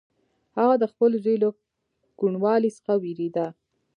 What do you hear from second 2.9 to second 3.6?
وېرېده.